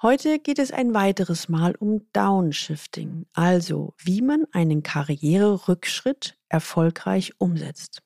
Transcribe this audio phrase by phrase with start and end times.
[0.00, 8.04] Heute geht es ein weiteres Mal um Downshifting, also wie man einen Karriererückschritt erfolgreich umsetzt.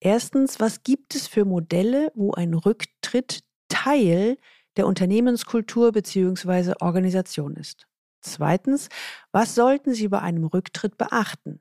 [0.00, 4.36] Erstens, was gibt es für Modelle, wo ein Rücktritt Teil
[4.76, 6.74] der Unternehmenskultur bzw.
[6.80, 7.86] Organisation ist?
[8.20, 8.88] Zweitens,
[9.30, 11.60] was sollten Sie bei einem Rücktritt beachten?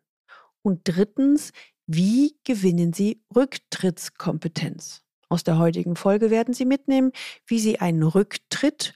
[0.63, 1.51] Und drittens,
[1.85, 5.03] wie gewinnen Sie Rücktrittskompetenz?
[5.29, 7.11] Aus der heutigen Folge werden Sie mitnehmen,
[7.45, 8.95] wie Sie einen Rücktritt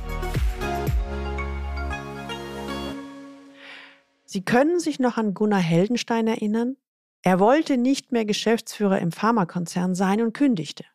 [4.31, 6.77] Sie können sich noch an Gunnar Heldenstein erinnern?
[7.21, 10.85] Er wollte nicht mehr Geschäftsführer im Pharmakonzern sein und kündigte.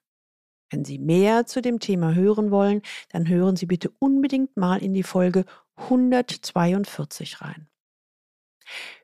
[0.70, 4.94] Wenn Sie mehr zu dem Thema hören wollen, dann hören Sie bitte unbedingt mal in
[4.94, 5.44] die Folge
[5.76, 7.68] 142 rein.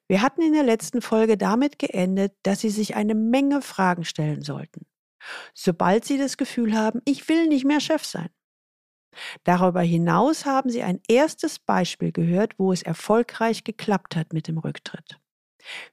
[0.08, 4.40] Wir hatten in der letzten Folge damit geendet, dass Sie sich eine Menge Fragen stellen
[4.40, 4.86] sollten.
[5.52, 8.30] Sobald Sie das Gefühl haben, ich will nicht mehr Chef sein,
[9.44, 14.58] Darüber hinaus haben Sie ein erstes Beispiel gehört, wo es erfolgreich geklappt hat mit dem
[14.58, 15.18] Rücktritt.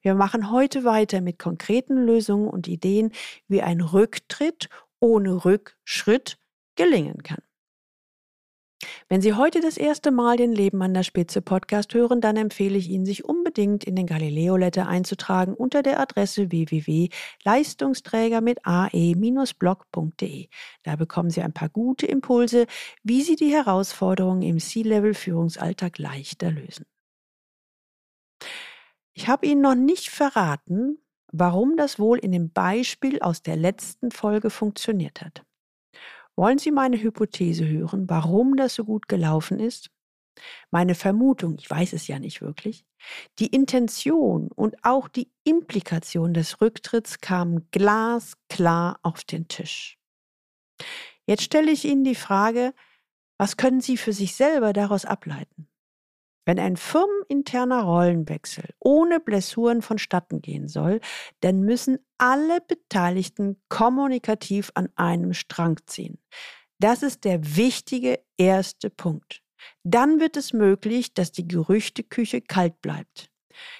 [0.02, 3.12] Wir machen heute weiter mit konkreten Lösungen und Ideen,
[3.47, 6.40] wie ein Rücktritt ohne Rückschritt
[6.75, 7.42] gelingen kann.
[9.09, 12.77] Wenn Sie heute das erste Mal den Leben an der Spitze Podcast hören, dann empfehle
[12.77, 20.47] ich Ihnen, sich unbedingt in den Galileo Letter einzutragen unter der Adresse www.leistungsträger mit ae-blog.de.
[20.83, 22.67] Da bekommen Sie ein paar gute Impulse,
[23.03, 26.85] wie Sie die Herausforderungen im C-Level Führungsalltag leichter lösen.
[29.13, 31.00] Ich habe Ihnen noch nicht verraten,
[31.31, 35.44] warum das wohl in dem Beispiel aus der letzten Folge funktioniert hat.
[36.40, 39.91] Wollen Sie meine Hypothese hören, warum das so gut gelaufen ist?
[40.72, 42.86] Meine Vermutung, ich weiß es ja nicht wirklich,
[43.40, 50.00] die Intention und auch die Implikation des Rücktritts kamen glasklar auf den Tisch.
[51.25, 52.74] Jetzt stelle ich Ihnen die Frage,
[53.38, 55.69] was können Sie für sich selber daraus ableiten?
[56.45, 61.00] Wenn ein firmeninterner Rollenwechsel ohne Blessuren vonstatten gehen soll,
[61.41, 66.19] dann müssen alle Beteiligten kommunikativ an einem Strang ziehen.
[66.79, 69.41] Das ist der wichtige erste Punkt.
[69.83, 73.29] Dann wird es möglich, dass die Gerüchteküche kalt bleibt.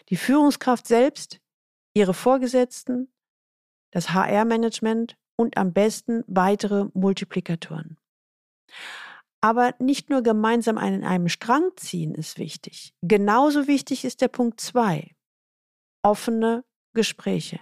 [0.10, 1.40] Die Führungskraft selbst,
[1.94, 3.12] ihre Vorgesetzten,
[3.92, 7.98] das HR-Management und am besten weitere Multiplikatoren.
[9.42, 12.94] Aber nicht nur gemeinsam an einem Strang ziehen ist wichtig.
[13.02, 15.16] Genauso wichtig ist der Punkt zwei:
[16.04, 17.60] Offene Gespräche.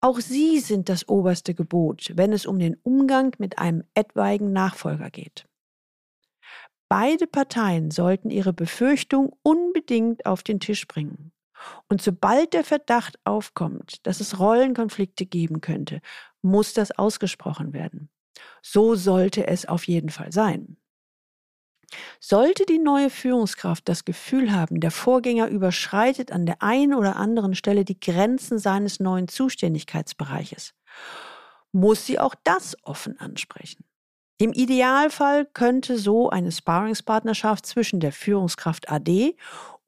[0.00, 5.10] Auch sie sind das oberste Gebot, wenn es um den Umgang mit einem etwaigen Nachfolger
[5.10, 5.48] geht.
[6.88, 11.32] Beide Parteien sollten ihre Befürchtung unbedingt auf den Tisch bringen.
[11.88, 16.00] Und sobald der Verdacht aufkommt, dass es Rollenkonflikte geben könnte,
[16.40, 18.08] muss das ausgesprochen werden.
[18.62, 20.76] So sollte es auf jeden Fall sein.
[22.20, 27.54] Sollte die neue Führungskraft das Gefühl haben, der Vorgänger überschreitet an der einen oder anderen
[27.54, 30.74] Stelle die Grenzen seines neuen Zuständigkeitsbereiches,
[31.72, 33.84] muss sie auch das offen ansprechen.
[34.38, 39.34] Im Idealfall könnte so eine Sparringspartnerschaft zwischen der Führungskraft AD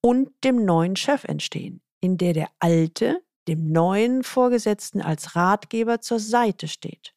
[0.01, 6.21] und dem neuen Chef entstehen, in der der alte dem neuen Vorgesetzten als Ratgeber zur
[6.21, 7.15] Seite steht.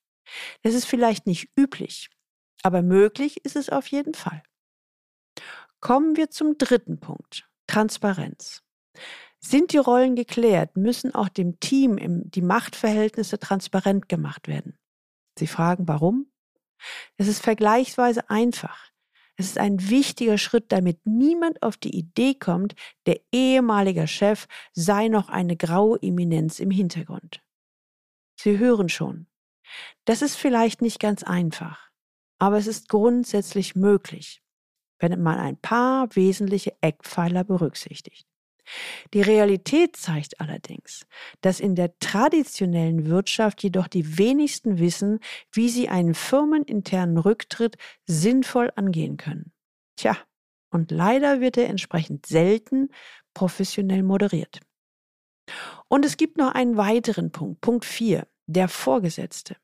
[0.62, 2.10] Das ist vielleicht nicht üblich,
[2.64, 4.44] aber möglich ist es auf jeden Fall.
[5.80, 8.64] Kommen wir zum dritten Punkt, Transparenz.
[9.40, 12.00] Sind die Rollen geklärt, müssen auch dem Team
[12.30, 14.78] die Machtverhältnisse transparent gemacht werden.
[15.38, 16.32] Sie fragen, warum?
[17.18, 18.92] Es ist vergleichsweise einfach.
[19.36, 22.76] Es ist ein wichtiger Schritt, damit niemand auf die Idee kommt,
[23.08, 27.42] der ehemalige Chef sei noch eine graue Eminenz im Hintergrund.
[28.40, 29.28] Sie hören schon,
[30.06, 31.90] das ist vielleicht nicht ganz einfach,
[32.40, 34.42] aber es ist grundsätzlich möglich,
[35.00, 38.28] wenn man ein paar wesentliche Eckpfeiler berücksichtigt.
[39.14, 41.06] Die Realität zeigt allerdings,
[41.42, 45.20] dass in der traditionellen Wirtschaft jedoch die wenigsten wissen,
[45.52, 49.52] wie sie einen firmeninternen Rücktritt sinnvoll angehen können.
[49.98, 50.18] Tja,
[50.72, 52.90] und leider wird er entsprechend selten
[53.34, 54.60] professionell moderiert.
[55.88, 59.58] Und es gibt noch einen weiteren Punkt, Punkt 4, der Vorgesetzte.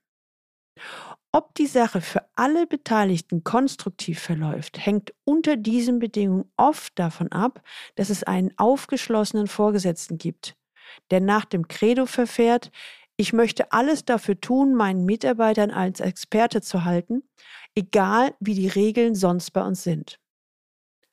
[1.31, 7.61] Ob die Sache für alle Beteiligten konstruktiv verläuft, hängt unter diesen Bedingungen oft davon ab,
[7.95, 10.55] dass es einen aufgeschlossenen Vorgesetzten gibt,
[11.11, 12.71] der nach dem Credo verfährt,
[13.15, 17.21] ich möchte alles dafür tun, meinen Mitarbeitern als Experte zu halten,
[17.75, 20.19] egal wie die Regeln sonst bei uns sind.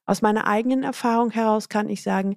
[0.06, 2.36] Aus meiner eigenen Erfahrung heraus kann ich sagen,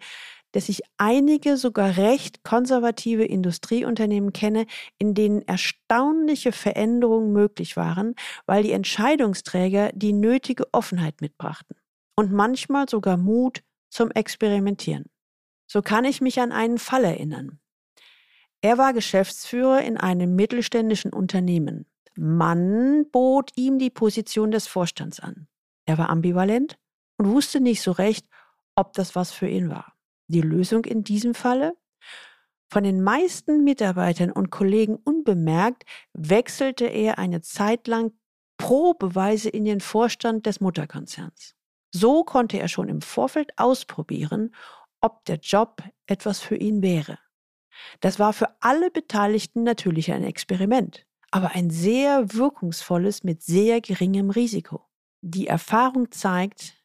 [0.51, 4.65] dass ich einige sogar recht konservative Industrieunternehmen kenne,
[4.97, 8.15] in denen erstaunliche Veränderungen möglich waren,
[8.45, 11.75] weil die Entscheidungsträger die nötige Offenheit mitbrachten
[12.15, 15.05] und manchmal sogar Mut zum Experimentieren.
[15.67, 17.59] So kann ich mich an einen Fall erinnern.
[18.61, 21.85] Er war Geschäftsführer in einem mittelständischen Unternehmen.
[22.15, 25.47] Man bot ihm die Position des Vorstands an.
[25.85, 26.77] Er war ambivalent
[27.17, 28.25] und wusste nicht so recht,
[28.75, 29.93] ob das was für ihn war.
[30.29, 31.75] Die Lösung in diesem Falle?
[32.71, 38.13] Von den meisten Mitarbeitern und Kollegen unbemerkt wechselte er eine Zeit lang
[38.57, 41.55] probeweise in den Vorstand des Mutterkonzerns.
[41.91, 44.53] So konnte er schon im Vorfeld ausprobieren,
[45.01, 47.17] ob der Job etwas für ihn wäre.
[48.01, 54.29] Das war für alle Beteiligten natürlich ein Experiment, aber ein sehr wirkungsvolles mit sehr geringem
[54.29, 54.85] Risiko.
[55.21, 56.75] Die Erfahrung zeigt,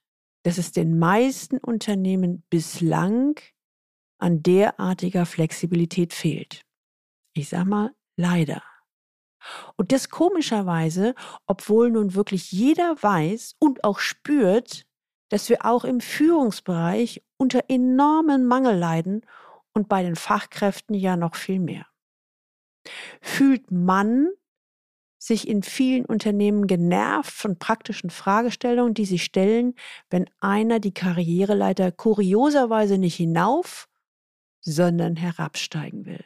[0.45, 3.41] dass es den meisten Unternehmen bislang
[4.19, 6.65] an derartiger Flexibilität fehlt.
[7.35, 8.63] Ich sag mal, leider.
[9.77, 11.15] Und das komischerweise,
[11.47, 14.87] obwohl nun wirklich jeder weiß und auch spürt,
[15.31, 19.27] dass wir auch im Führungsbereich unter enormen Mangel leiden
[19.73, 21.87] und bei den Fachkräften ja noch viel mehr.
[23.21, 24.29] Fühlt man
[25.25, 29.75] sich in vielen Unternehmen genervt von praktischen Fragestellungen, die sich stellen,
[30.11, 33.89] wenn einer die Karriereleiter kurioserweise nicht hinauf,
[34.61, 36.23] sondern herabsteigen will.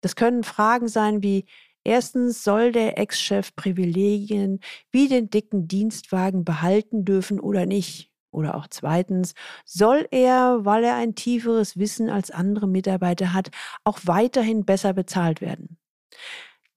[0.00, 1.44] Das können Fragen sein wie,
[1.84, 4.58] erstens, soll der Ex-Chef Privilegien
[4.90, 8.10] wie den dicken Dienstwagen behalten dürfen oder nicht?
[8.32, 9.34] Oder auch zweitens,
[9.64, 13.50] soll er, weil er ein tieferes Wissen als andere Mitarbeiter hat,
[13.84, 15.78] auch weiterhin besser bezahlt werden?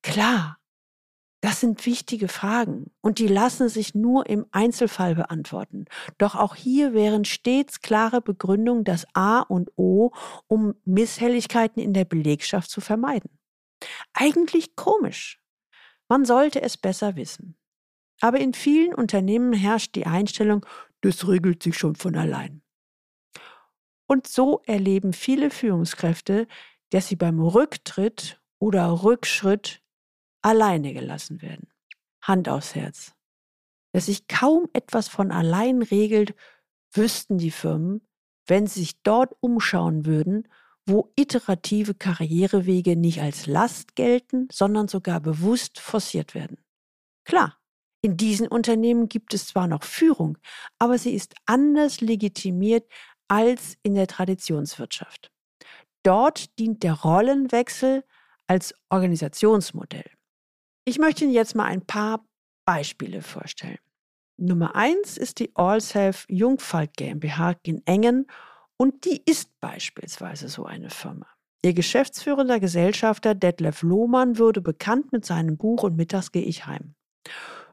[0.01, 0.60] Klar,
[1.41, 5.85] das sind wichtige Fragen und die lassen sich nur im Einzelfall beantworten.
[6.19, 10.11] Doch auch hier wären stets klare Begründungen das A und O,
[10.47, 13.31] um Misshelligkeiten in der Belegschaft zu vermeiden.
[14.13, 15.41] Eigentlich komisch.
[16.07, 17.57] Man sollte es besser wissen.
[18.19, 20.63] Aber in vielen Unternehmen herrscht die Einstellung,
[21.01, 22.61] das regelt sich schon von allein.
[24.05, 26.47] Und so erleben viele Führungskräfte,
[26.91, 29.81] dass sie beim Rücktritt oder Rückschritt
[30.41, 31.67] alleine gelassen werden.
[32.21, 33.13] Hand aufs Herz.
[33.93, 36.35] Dass sich kaum etwas von allein regelt,
[36.93, 38.07] wüssten die Firmen,
[38.47, 40.47] wenn sie sich dort umschauen würden,
[40.85, 46.57] wo iterative Karrierewege nicht als Last gelten, sondern sogar bewusst forciert werden.
[47.23, 47.57] Klar,
[48.01, 50.37] in diesen Unternehmen gibt es zwar noch Führung,
[50.79, 52.91] aber sie ist anders legitimiert
[53.27, 55.31] als in der Traditionswirtschaft.
[56.03, 58.03] Dort dient der Rollenwechsel
[58.47, 60.09] als Organisationsmodell.
[60.85, 62.25] Ich möchte Ihnen jetzt mal ein paar
[62.65, 63.77] Beispiele vorstellen.
[64.37, 68.25] Nummer eins ist die AllSelf Jungfalt GmbH in Engen
[68.77, 71.27] und die ist beispielsweise so eine Firma.
[71.63, 76.95] Ihr geschäftsführender Gesellschafter Detlef Lohmann wurde bekannt mit seinem Buch Und mittags gehe ich heim.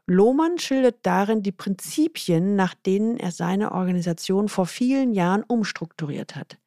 [0.05, 6.59] Lohmann schildert darin die Prinzipien, nach denen er seine Organisation vor vielen Jahren umstrukturiert hat.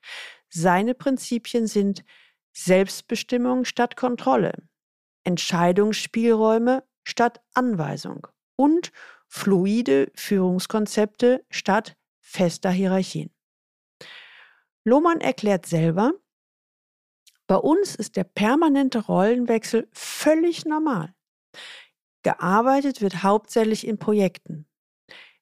[0.48, 2.04] Seine Prinzipien sind
[2.52, 4.52] Selbstbestimmung statt Kontrolle,
[5.25, 8.26] Entscheidungsspielräume statt Anweisung
[8.57, 8.93] und
[9.29, 13.31] fluide Führungskonzepte statt fester Hierarchien.
[14.85, 16.12] Lohmann erklärt selber,
[17.47, 21.14] bei uns ist der permanente Rollenwechsel völlig normal.
[22.23, 24.67] Gearbeitet wird hauptsächlich in Projekten.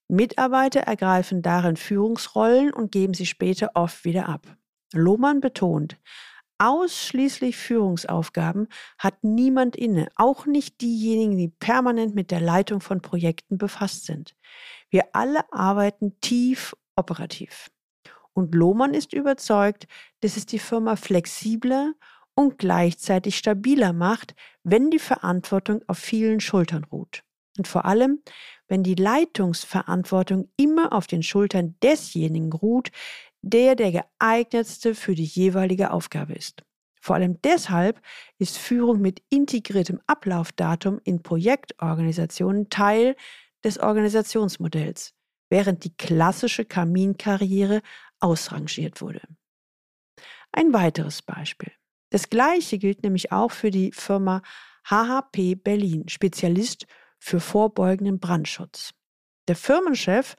[0.09, 4.57] Mitarbeiter ergreifen darin Führungsrollen und geben sie später oft wieder ab.
[4.93, 5.99] Lohmann betont,
[6.61, 13.57] ausschließlich Führungsaufgaben hat niemand inne, auch nicht diejenigen, die permanent mit der Leitung von Projekten
[13.59, 14.37] befasst sind.
[14.91, 17.71] Wir alle arbeiten tief operativ.
[18.35, 19.87] Und Lohmann ist überzeugt,
[20.21, 21.95] dass es die Firma flexibler
[22.35, 27.23] und gleichzeitig stabiler macht, wenn die Verantwortung auf vielen Schultern ruht.
[27.59, 28.23] Und vor allem,
[28.69, 32.91] wenn die Leitungsverantwortung immer auf den Schultern desjenigen ruht,
[33.43, 36.63] der der geeignetste für die jeweilige Aufgabe ist.
[37.01, 38.01] Vor allem deshalb
[38.39, 43.17] ist Führung mit integriertem Ablaufdatum in Projektorganisationen Teil
[43.65, 45.15] des Organisationsmodells,
[45.49, 47.81] während die klassische Kaminkarriere
[48.19, 49.23] ausrangiert wurde.
[50.53, 51.73] Ein weiteres Beispiel.
[52.11, 54.43] Das gleiche gilt nämlich auch für die Firma
[54.85, 56.87] HHP Berlin, Spezialist
[57.19, 58.93] für vorbeugenden Brandschutz.
[59.49, 60.37] Der Firmenchef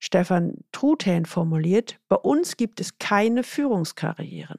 [0.00, 4.58] Stefan Truthähn formuliert, bei uns gibt es keine Führungskarrieren.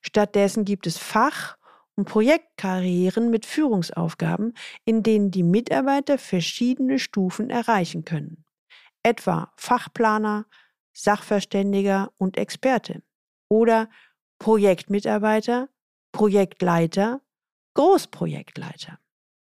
[0.00, 1.58] Stattdessen gibt es Fach-
[1.96, 8.44] und Projektkarrieren mit Führungsaufgaben, in denen die Mitarbeiter verschiedene Stufen erreichen können.
[9.02, 10.46] Etwa Fachplaner,
[10.92, 13.02] Sachverständiger und Experte
[13.48, 13.90] oder
[14.38, 15.68] Projektmitarbeiter,
[16.12, 17.20] Projektleiter,
[17.74, 18.98] Großprojektleiter.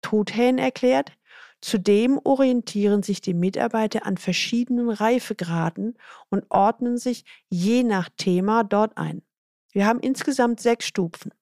[0.02, 1.12] Truthähn erklärt,
[1.60, 5.98] Zudem orientieren sich die Mitarbeiter an verschiedenen Reifegraden
[6.30, 9.22] und ordnen sich je nach Thema dort ein.
[9.72, 11.32] Wir haben insgesamt sechs Stufen.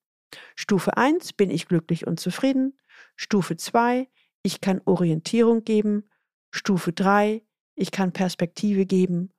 [0.55, 2.77] Stufe 1 bin ich glücklich und zufrieden.
[3.15, 4.09] Stufe 2
[4.43, 6.09] ich kann Orientierung geben.
[6.51, 7.41] Stufe 3
[7.75, 9.31] ich kann Perspektive geben.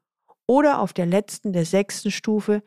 [0.47, 2.63] Oder auf der letzten, der sechsten Stufe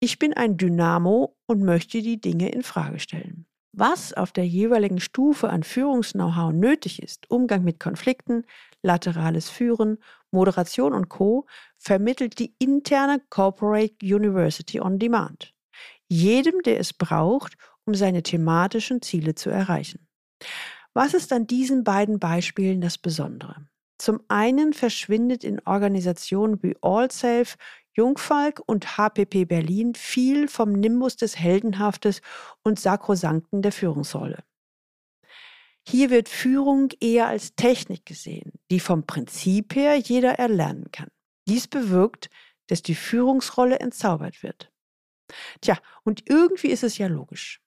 [0.00, 3.47] ich bin ein Dynamo und möchte die Dinge in Frage stellen.
[3.72, 8.44] Was auf der jeweiligen Stufe an Führungs-Know-how nötig ist, Umgang mit Konflikten,
[8.82, 9.98] laterales Führen,
[10.30, 11.46] Moderation und Co.,
[11.76, 15.54] vermittelt die interne Corporate University on Demand.
[16.08, 20.06] Jedem, der es braucht, um seine thematischen Ziele zu erreichen.
[20.94, 23.68] Was ist an diesen beiden Beispielen das Besondere?
[23.98, 27.56] Zum einen verschwindet in Organisationen wie AllSafe
[27.98, 32.20] Jungfalk und HPP Berlin viel vom Nimbus des Heldenhaftes
[32.62, 34.44] und Sakrosankten der Führungsrolle.
[35.84, 41.08] Hier wird Führung eher als Technik gesehen, die vom Prinzip her jeder erlernen kann.
[41.48, 42.30] Dies bewirkt,
[42.68, 44.70] dass die Führungsrolle entzaubert wird.
[45.60, 47.60] Tja, und irgendwie ist es ja logisch.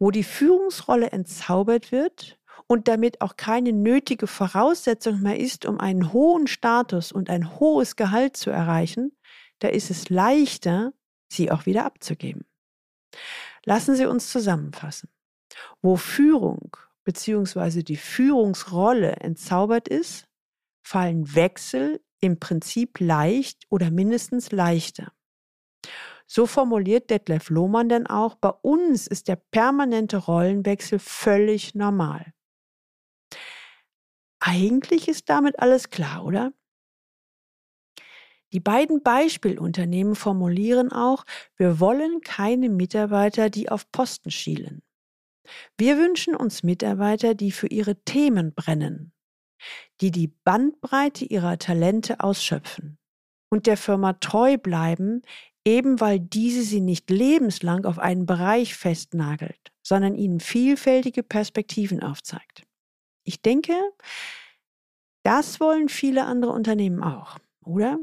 [0.00, 6.12] Wo die Führungsrolle entzaubert wird und damit auch keine nötige Voraussetzung mehr ist, um einen
[6.12, 9.12] hohen Status und ein hohes Gehalt zu erreichen,
[9.60, 10.92] da ist es leichter,
[11.28, 12.44] sie auch wieder abzugeben.
[13.64, 15.08] Lassen Sie uns zusammenfassen.
[15.80, 17.82] Wo Führung bzw.
[17.82, 20.26] die Führungsrolle entzaubert ist,
[20.82, 25.12] fallen Wechsel im Prinzip leicht oder mindestens leichter.
[26.26, 32.32] So formuliert Detlef Lohmann denn auch, bei uns ist der permanente Rollenwechsel völlig normal.
[34.40, 36.52] Eigentlich ist damit alles klar, oder?
[38.54, 41.24] Die beiden Beispielunternehmen formulieren auch,
[41.56, 44.82] wir wollen keine Mitarbeiter, die auf Posten schielen.
[45.76, 49.12] Wir wünschen uns Mitarbeiter, die für ihre Themen brennen,
[50.00, 52.96] die die Bandbreite ihrer Talente ausschöpfen
[53.50, 55.22] und der Firma treu bleiben,
[55.64, 62.62] eben weil diese sie nicht lebenslang auf einen Bereich festnagelt, sondern ihnen vielfältige Perspektiven aufzeigt.
[63.24, 63.74] Ich denke,
[65.24, 67.98] das wollen viele andere Unternehmen auch, oder?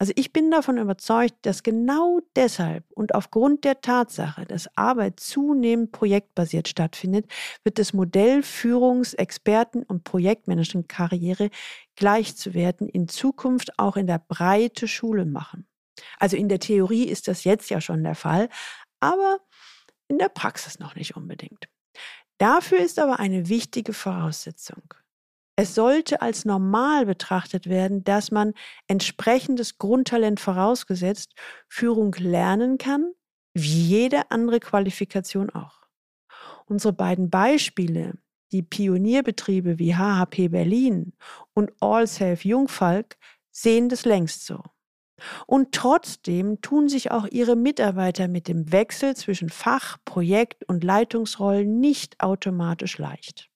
[0.00, 5.92] Also ich bin davon überzeugt, dass genau deshalb und aufgrund der Tatsache, dass Arbeit zunehmend
[5.92, 7.26] projektbasiert stattfindet,
[7.64, 11.50] wird das Modell Führungs-, Experten- und Projektmanagement-Karriere
[11.96, 15.66] gleichzuwerten in Zukunft auch in der Breite Schule machen.
[16.18, 18.48] Also in der Theorie ist das jetzt ja schon der Fall,
[19.00, 19.40] aber
[20.08, 21.68] in der Praxis noch nicht unbedingt.
[22.38, 24.94] Dafür ist aber eine wichtige Voraussetzung.
[25.62, 28.54] Es sollte als normal betrachtet werden, dass man
[28.86, 31.34] entsprechendes Grundtalent vorausgesetzt
[31.68, 33.12] Führung lernen kann,
[33.52, 35.82] wie jede andere Qualifikation auch.
[36.64, 38.14] Unsere beiden Beispiele,
[38.52, 41.12] die Pionierbetriebe wie HHP Berlin
[41.52, 43.18] und AllSafe Jungfalk,
[43.50, 44.62] sehen das längst so.
[45.46, 51.80] Und trotzdem tun sich auch ihre Mitarbeiter mit dem Wechsel zwischen Fach, Projekt und Leitungsrollen
[51.80, 53.49] nicht automatisch leicht.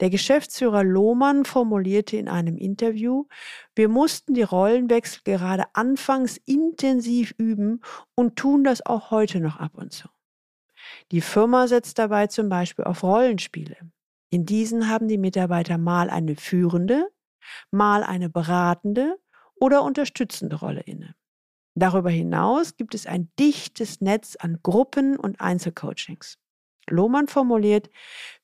[0.00, 3.26] Der Geschäftsführer Lohmann formulierte in einem Interview,
[3.74, 7.80] wir mussten die Rollenwechsel gerade anfangs intensiv üben
[8.14, 10.08] und tun das auch heute noch ab und zu.
[11.10, 13.76] Die Firma setzt dabei zum Beispiel auf Rollenspiele.
[14.30, 17.10] In diesen haben die Mitarbeiter mal eine führende,
[17.70, 19.18] mal eine beratende
[19.56, 21.14] oder unterstützende Rolle inne.
[21.74, 26.38] Darüber hinaus gibt es ein dichtes Netz an Gruppen und Einzelcoachings.
[26.90, 27.90] Lohmann formuliert,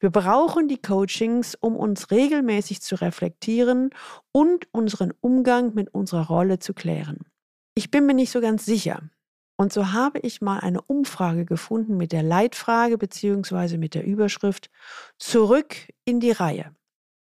[0.01, 3.91] wir brauchen die Coachings, um uns regelmäßig zu reflektieren
[4.33, 7.27] und unseren Umgang mit unserer Rolle zu klären.
[7.75, 9.03] Ich bin mir nicht so ganz sicher.
[9.57, 13.79] Und so habe ich mal eine Umfrage gefunden mit der Leitfrage bzw.
[13.79, 14.71] mit der Überschrift
[15.19, 15.75] Zurück
[16.05, 16.75] in die Reihe.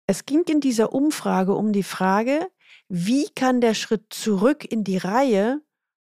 [0.08, 2.48] Es ging in dieser Umfrage um die Frage,
[2.88, 5.62] wie kann der Schritt zurück in die Reihe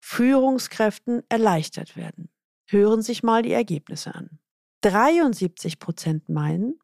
[0.01, 2.31] Führungskräften erleichtert werden?
[2.67, 4.39] Hören sich mal die Ergebnisse an.
[4.83, 6.79] 73 Prozent meinen,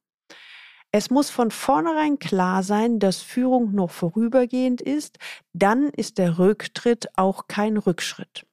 [0.90, 5.18] es muss von vornherein klar sein, dass Führung noch vorübergehend ist,
[5.52, 8.46] dann ist der Rücktritt auch kein Rückschritt.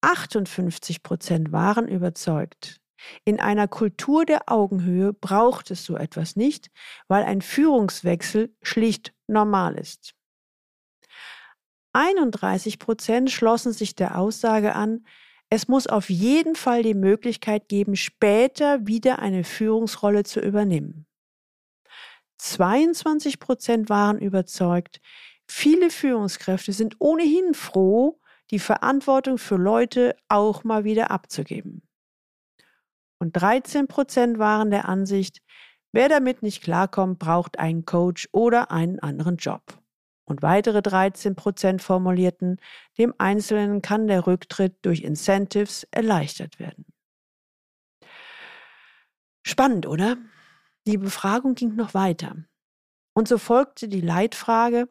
[0.00, 2.80] 58 Prozent waren überzeugt,
[3.26, 6.70] In einer Kultur der Augenhöhe braucht es so etwas nicht,
[7.06, 10.14] weil ein Führungswechsel schlicht normal ist.
[11.92, 15.04] 31 Prozent schlossen sich der Aussage an,
[15.50, 21.06] es muss auf jeden Fall die Möglichkeit geben, später wieder eine Führungsrolle zu übernehmen.
[22.38, 25.00] 22 Prozent waren überzeugt,
[25.48, 28.20] viele Führungskräfte sind ohnehin froh,
[28.50, 31.82] die Verantwortung für Leute auch mal wieder abzugeben.
[33.18, 35.40] Und 13 Prozent waren der Ansicht,
[35.92, 39.62] wer damit nicht klarkommt, braucht einen Coach oder einen anderen Job.
[40.26, 42.58] Und weitere 13 Prozent formulierten,
[42.98, 46.86] dem Einzelnen kann der Rücktritt durch Incentives erleichtert werden.
[49.46, 50.16] Spannend, oder?
[50.86, 52.36] Die Befragung ging noch weiter.
[53.14, 54.88] Und so folgte die Leitfrage,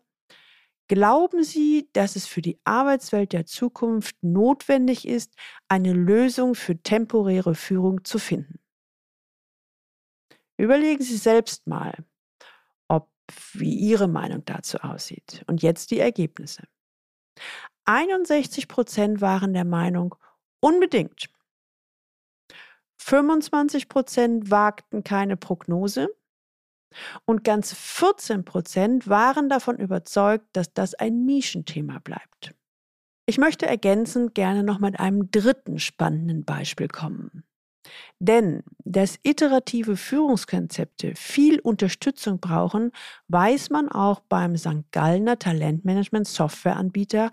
[0.90, 5.34] Glauben Sie, dass es für die Arbeitswelt der Zukunft notwendig ist,
[5.70, 8.60] eine Lösung für temporäre Führung zu finden?
[10.58, 12.06] Überlegen Sie selbst mal,
[13.54, 15.44] wie Ihre Meinung dazu aussieht.
[15.48, 16.64] Und jetzt die Ergebnisse.
[17.86, 20.16] 61 Prozent waren der Meinung,
[20.60, 21.30] unbedingt.
[22.98, 26.10] 25 Prozent wagten keine Prognose
[27.26, 32.56] und ganz 14 Prozent waren davon überzeugt, dass das ein Nischenthema bleibt.
[33.26, 37.44] Ich möchte ergänzend gerne noch mit einem dritten spannenden Beispiel kommen.
[38.20, 42.92] Denn dass iterative Führungskonzepte viel Unterstützung brauchen,
[43.28, 44.92] weiß man auch beim St.
[44.92, 47.32] Gallner Talentmanagement Softwareanbieter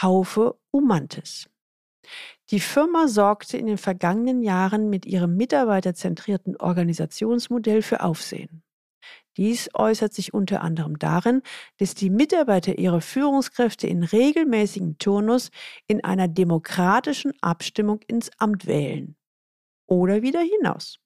[0.00, 1.48] Haufe Umantis.
[2.50, 8.62] Die Firma sorgte in den vergangenen Jahren mit ihrem mitarbeiterzentrierten Organisationsmodell für Aufsehen.
[9.38, 11.42] Dies äußert sich unter anderem darin,
[11.78, 15.50] dass die Mitarbeiter ihre Führungskräfte in regelmäßigem Turnus
[15.86, 19.16] in einer demokratischen Abstimmung ins Amt wählen
[19.86, 20.98] oder wieder hinaus.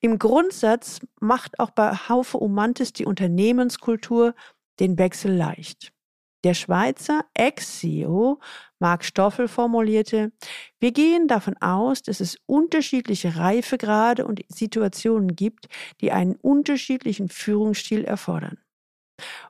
[0.00, 4.34] Im Grundsatz macht auch bei Haufe Umantis die Unternehmenskultur
[4.80, 5.92] den Wechsel leicht.
[6.44, 8.38] Der Schweizer Ex-CEO
[8.78, 10.30] Marc Stoffel formulierte,
[10.78, 15.66] wir gehen davon aus, dass es unterschiedliche Reifegrade und Situationen gibt,
[16.00, 18.58] die einen unterschiedlichen Führungsstil erfordern.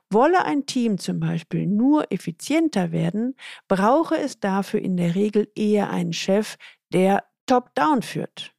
[0.09, 3.35] Wolle ein Team zum Beispiel nur effizienter werden,
[3.67, 6.55] brauche es dafür in der Regel eher einen Chef,
[6.91, 8.53] der top-down führt.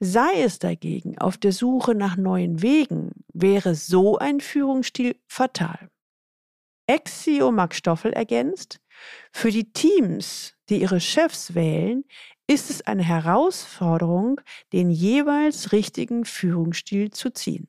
[0.00, 5.90] Sei es dagegen auf der Suche nach neuen Wegen, wäre so ein Führungsstil fatal.
[6.86, 8.80] Ex-CEO Max Stoffel ergänzt,
[9.30, 12.04] für die Teams, die ihre Chefs wählen,
[12.46, 14.40] ist es eine Herausforderung,
[14.72, 17.68] den jeweils richtigen Führungsstil zu ziehen.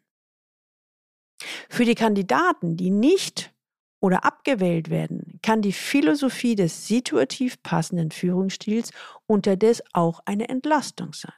[1.69, 3.53] Für die Kandidaten, die nicht
[4.01, 8.91] oder abgewählt werden, kann die Philosophie des situativ passenden Führungsstils
[9.27, 11.33] unterdessen auch eine Entlastung sein.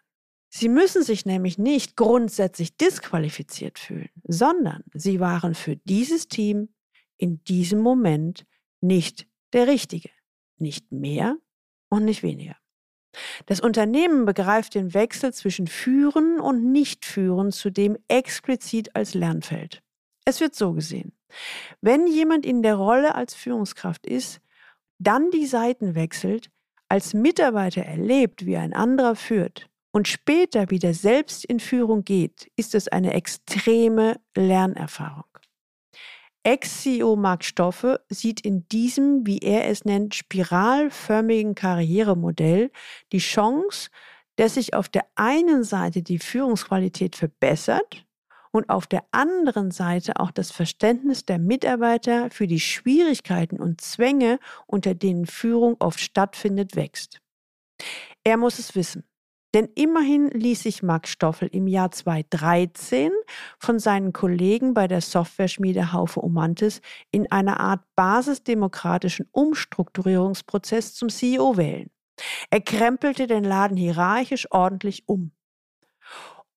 [0.54, 6.70] Sie müssen sich nämlich nicht grundsätzlich disqualifiziert fühlen, sondern sie waren für dieses Team
[7.18, 8.46] in diesem Moment
[8.82, 10.10] nicht der Richtige.
[10.58, 11.38] Nicht mehr
[11.90, 12.58] und nicht weniger.
[13.46, 19.82] Das Unternehmen begreift den Wechsel zwischen Führen und Nichtführen zudem explizit als Lernfeld.
[20.26, 21.14] Es wird so gesehen.
[21.82, 24.42] Wenn jemand in der Rolle als Führungskraft ist,
[25.00, 26.52] dann die Seiten wechselt,
[26.90, 32.76] als Mitarbeiter erlebt, wie ein anderer führt und später wieder selbst in Führung geht, ist
[32.76, 35.26] es eine extreme Lernerfahrung.
[36.44, 42.72] Ex-CEO Mark Stoffe sieht in diesem, wie er es nennt, spiralförmigen Karrieremodell
[43.12, 43.90] die Chance,
[44.38, 48.06] dass sich auf der einen Seite die Führungsqualität verbessert
[48.52, 54.40] und auf der anderen Seite auch das Verständnis der Mitarbeiter für die Schwierigkeiten und Zwänge,
[54.68, 57.20] unter denen Führung oft stattfindet, wächst.
[58.24, 59.04] Er muss es wissen.
[59.54, 63.12] Denn immerhin ließ sich Max Stoffel im Jahr 2013
[63.60, 66.80] von seinen Kollegen bei der Software-Schmiede Haufe Umantis
[67.12, 71.90] in einer Art basisdemokratischen Umstrukturierungsprozess zum CEO wählen.
[72.50, 75.32] Er krempelte den Laden hierarchisch ordentlich um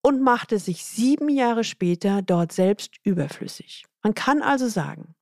[0.06, 3.86] und machte sich sieben Jahre später dort selbst überflüssig.
[4.02, 5.14] Man kann also sagen,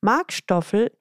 [0.00, 0.92] Mark Stoffel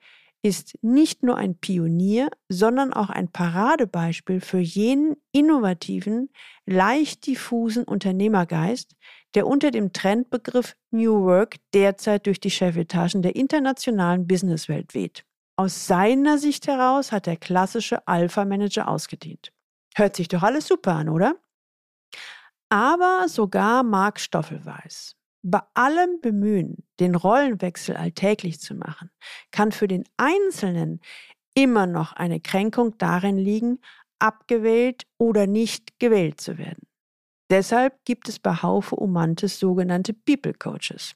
[0.41, 6.29] ist nicht nur ein Pionier, sondern auch ein Paradebeispiel für jenen innovativen,
[6.65, 8.95] leicht diffusen Unternehmergeist,
[9.35, 15.25] der unter dem Trendbegriff New Work derzeit durch die Chefetagen der internationalen Businesswelt weht.
[15.57, 19.51] Aus seiner Sicht heraus hat der klassische Alpha-Manager ausgedient.
[19.95, 21.35] Hört sich doch alles super an, oder?
[22.69, 29.09] Aber sogar Mark Stoffel weiß, bei allem Bemühen, den Rollenwechsel alltäglich zu machen,
[29.51, 30.99] kann für den Einzelnen
[31.53, 33.79] immer noch eine Kränkung darin liegen,
[34.19, 36.87] abgewählt oder nicht gewählt zu werden.
[37.49, 41.15] Deshalb gibt es bei Haufe Umantes sogenannte People Coaches.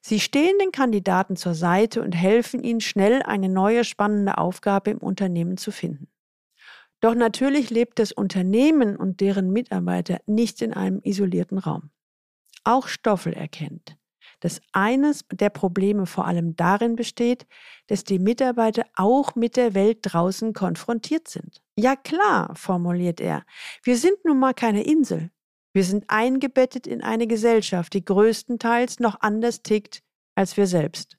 [0.00, 4.98] Sie stehen den Kandidaten zur Seite und helfen ihnen schnell eine neue spannende Aufgabe im
[4.98, 6.08] Unternehmen zu finden.
[7.00, 11.90] Doch natürlich lebt das Unternehmen und deren Mitarbeiter nicht in einem isolierten Raum.
[12.64, 13.96] Auch Stoffel erkennt,
[14.40, 17.46] dass eines der Probleme vor allem darin besteht,
[17.86, 21.62] dass die Mitarbeiter auch mit der Welt draußen konfrontiert sind.
[21.78, 23.44] Ja klar, formuliert er,
[23.82, 25.30] wir sind nun mal keine Insel.
[25.72, 30.02] Wir sind eingebettet in eine Gesellschaft, die größtenteils noch anders tickt
[30.34, 31.15] als wir selbst.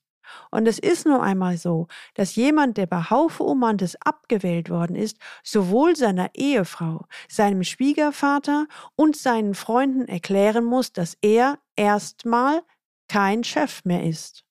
[0.51, 5.17] Und es ist nun einmal so, dass jemand, der bei Haufe Umantes abgewählt worden ist,
[5.43, 12.61] sowohl seiner Ehefrau, seinem Schwiegervater und seinen Freunden erklären muss, dass er erstmal
[13.07, 14.43] kein Chef mehr ist.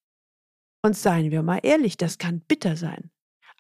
[0.83, 3.11] Und seien wir mal ehrlich, das kann bitter sein.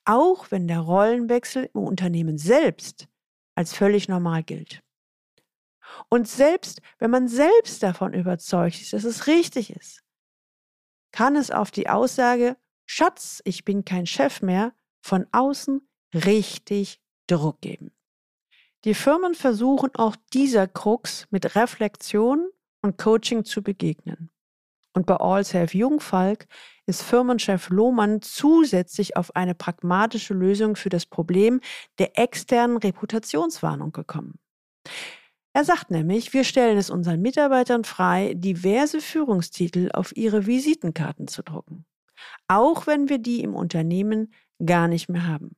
[0.04, 3.08] Auch wenn der Rollenwechsel im Unternehmen selbst
[3.56, 4.82] als völlig normal gilt.
[6.08, 10.02] Und selbst wenn man selbst davon überzeugt ist, dass es richtig ist,
[11.16, 15.80] kann es auf die Aussage, Schatz, ich bin kein Chef mehr, von außen
[16.12, 17.90] richtig Druck geben.
[18.84, 22.50] Die Firmen versuchen auch dieser Krux mit Reflexion
[22.82, 24.28] und Coaching zu begegnen.
[24.92, 26.48] Und bei AllSafe Jungfalk
[26.84, 31.62] ist Firmenchef Lohmann zusätzlich auf eine pragmatische Lösung für das Problem
[31.98, 34.38] der externen Reputationswarnung gekommen.
[35.56, 41.42] Er sagt nämlich, wir stellen es unseren Mitarbeitern frei, diverse Führungstitel auf ihre Visitenkarten zu
[41.42, 41.86] drucken.
[42.46, 45.56] Auch wenn wir die im Unternehmen gar nicht mehr haben.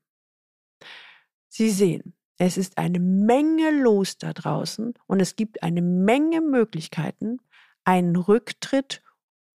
[1.49, 7.39] Sie sehen, es ist eine Menge los da draußen und es gibt eine Menge Möglichkeiten,
[7.83, 9.03] einen Rücktritt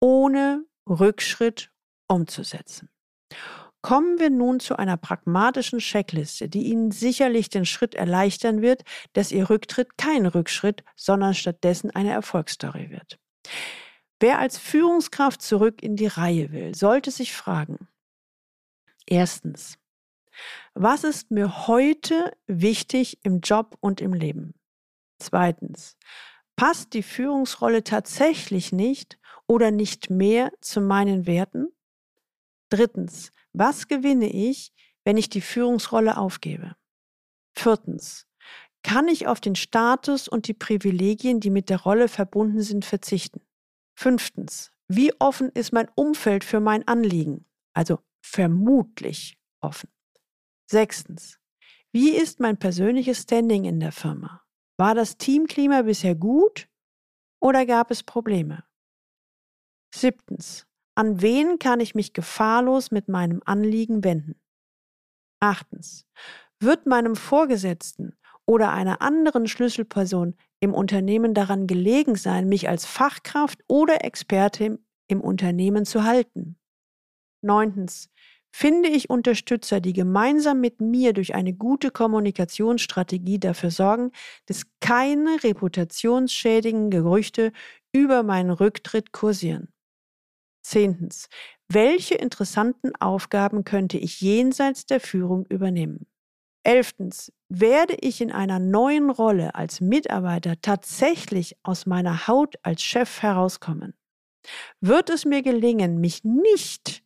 [0.00, 1.70] ohne Rückschritt
[2.08, 2.88] umzusetzen.
[3.82, 9.32] Kommen wir nun zu einer pragmatischen Checkliste, die Ihnen sicherlich den Schritt erleichtern wird, dass
[9.32, 13.18] Ihr Rücktritt kein Rückschritt, sondern stattdessen eine Erfolgsstory wird.
[14.20, 17.88] Wer als Führungskraft zurück in die Reihe will, sollte sich fragen.
[19.04, 19.78] Erstens,
[20.74, 24.54] was ist mir heute wichtig im Job und im Leben?
[25.18, 25.96] Zweitens,
[26.54, 29.18] passt die Führungsrolle tatsächlich nicht
[29.48, 31.66] oder nicht mehr zu meinen Werten?
[32.70, 34.72] Drittens, was gewinne ich,
[35.04, 36.76] wenn ich die Führungsrolle aufgebe?
[37.56, 38.26] Viertens,
[38.82, 43.40] kann ich auf den Status und die Privilegien, die mit der Rolle verbunden sind, verzichten?
[43.94, 47.46] Fünftens, wie offen ist mein Umfeld für mein Anliegen?
[47.74, 49.90] Also vermutlich offen.
[50.70, 51.38] Sechstens,
[51.92, 54.42] wie ist mein persönliches Standing in der Firma?
[54.78, 56.68] War das Teamklima bisher gut
[57.40, 58.64] oder gab es Probleme?
[59.94, 60.66] Siebtens.
[60.94, 64.34] An wen kann ich mich gefahrlos mit meinem Anliegen wenden?
[65.40, 66.06] Achtens.
[66.60, 68.14] Wird meinem Vorgesetzten
[68.46, 74.78] oder einer anderen Schlüsselperson im Unternehmen daran gelegen sein, mich als Fachkraft oder Experte
[75.08, 76.56] im Unternehmen zu halten?
[77.42, 78.10] Neuntens.
[78.54, 84.12] Finde ich Unterstützer, die gemeinsam mit mir durch eine gute Kommunikationsstrategie dafür sorgen,
[84.46, 87.52] dass keine reputationsschädigen Gerüchte
[87.92, 89.71] über meinen Rücktritt kursieren?
[90.62, 91.28] Zehntens.
[91.68, 96.06] Welche interessanten Aufgaben könnte ich jenseits der Führung übernehmen?
[96.64, 97.32] Elftens.
[97.48, 103.94] Werde ich in einer neuen Rolle als Mitarbeiter tatsächlich aus meiner Haut als Chef herauskommen?
[104.80, 107.02] Wird es mir gelingen, mich nicht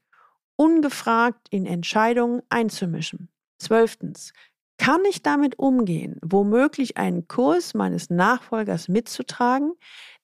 [0.56, 3.28] ungefragt in Entscheidungen einzumischen?
[3.58, 4.32] Zwölftens.
[4.78, 9.72] Kann ich damit umgehen, womöglich einen Kurs meines Nachfolgers mitzutragen,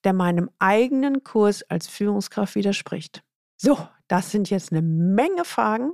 [0.03, 3.23] der meinem eigenen Kurs als Führungskraft widerspricht?
[3.57, 5.93] So, das sind jetzt eine Menge Fragen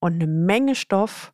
[0.00, 1.32] und eine Menge Stoff.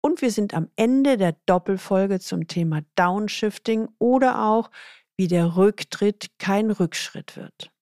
[0.00, 4.70] Und wir sind am Ende der Doppelfolge zum Thema Downshifting oder auch,
[5.16, 7.72] wie der Rücktritt kein Rückschritt wird.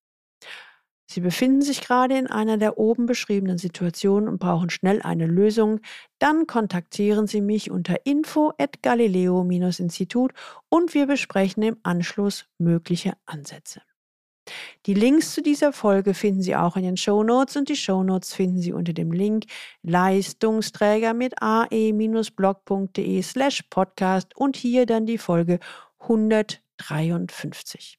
[1.08, 5.80] Sie befinden sich gerade in einer der oben beschriebenen Situationen und brauchen schnell eine Lösung,
[6.18, 10.32] dann kontaktieren Sie mich unter info at galileo-institut
[10.68, 13.82] und wir besprechen im Anschluss mögliche Ansätze.
[14.86, 18.02] Die Links zu dieser Folge finden Sie auch in den Show Notes und die Show
[18.02, 19.44] Notes finden Sie unter dem Link
[19.82, 25.58] Leistungsträger mit ae-blog.de slash podcast und hier dann die Folge
[26.00, 27.98] 153.